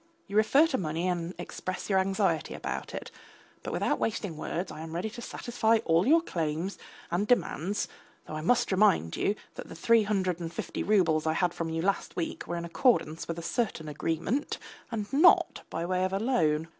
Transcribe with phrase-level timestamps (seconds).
[0.25, 3.11] You refer to money and express your anxiety about it.
[3.61, 6.79] But without wasting words I am ready to satisfy all your claims
[7.11, 7.87] and demands,
[8.25, 11.69] though I must remind you that the three hundred and fifty roubles I had from
[11.69, 14.57] you last week were in accordance with a certain agreement
[14.89, 16.67] and not by way of a loan.